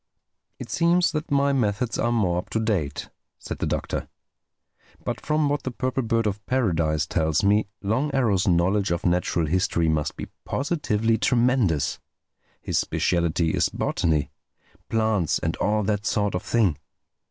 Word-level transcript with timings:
"It 0.57 0.71
seems 0.71 1.11
that 1.11 1.29
my 1.29 1.53
methods 1.53 1.99
are 1.99 2.11
more 2.11 2.39
up 2.39 2.49
to 2.49 2.59
date," 2.59 3.09
said 3.37 3.59
the 3.59 3.67
Doctor. 3.67 4.07
"But 5.05 5.21
from 5.23 5.47
what 5.47 5.61
the 5.61 5.69
Purple 5.69 6.01
Bird 6.01 6.25
of 6.25 6.43
Paradise 6.47 7.05
tells 7.05 7.43
me, 7.43 7.67
Long 7.83 8.11
Arrow's 8.11 8.47
knowledge 8.47 8.89
of 8.89 9.05
natural 9.05 9.45
history 9.45 9.87
must 9.89 10.17
be 10.17 10.29
positively 10.43 11.19
tremendous. 11.19 11.99
His 12.63 12.79
specialty 12.79 13.51
is 13.51 13.69
botany—plants 13.69 15.37
and 15.37 15.55
all 15.57 15.83
that 15.83 16.07
sort 16.07 16.33
of 16.33 16.41
thing. 16.41 16.79